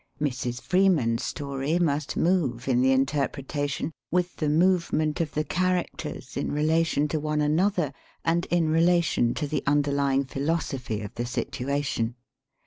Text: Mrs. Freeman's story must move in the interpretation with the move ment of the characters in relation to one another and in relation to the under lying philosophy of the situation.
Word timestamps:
Mrs. 0.19 0.59
Freeman's 0.63 1.21
story 1.23 1.77
must 1.77 2.17
move 2.17 2.67
in 2.67 2.81
the 2.81 2.91
interpretation 2.91 3.91
with 4.09 4.37
the 4.37 4.49
move 4.49 4.91
ment 4.91 5.21
of 5.21 5.33
the 5.35 5.43
characters 5.43 6.35
in 6.35 6.51
relation 6.51 7.07
to 7.09 7.19
one 7.19 7.39
another 7.39 7.93
and 8.25 8.47
in 8.47 8.67
relation 8.69 9.35
to 9.35 9.45
the 9.45 9.61
under 9.67 9.91
lying 9.91 10.25
philosophy 10.25 11.01
of 11.01 11.13
the 11.13 11.25
situation. 11.27 12.15